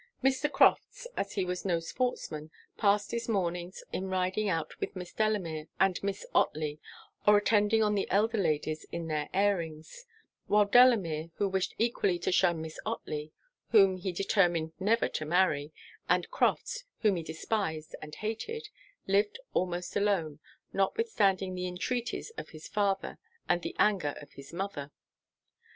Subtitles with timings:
[0.23, 0.51] Mr.
[0.51, 5.67] Crofts, as he was no sportsman, passed his mornings in riding out with Miss Delamere
[5.79, 6.79] and Miss Otley,
[7.27, 10.07] or attending on the elder ladies in their airings:
[10.47, 13.31] while Delamere, who wished equally to shun Miss Otley,
[13.69, 15.71] whom he determined never to marry,
[16.09, 18.69] and Crofts, whom he despised and hated,
[19.05, 20.39] lived almost alone,
[20.73, 24.89] notwithstanding the entreaties of his father and the anger of his mother.